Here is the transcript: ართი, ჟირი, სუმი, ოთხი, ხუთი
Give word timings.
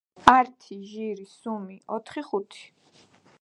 ართი, 0.35 0.75
ჟირი, 0.89 1.25
სუმი, 1.37 1.77
ოთხი, 1.95 2.21
ხუთი 2.27 2.63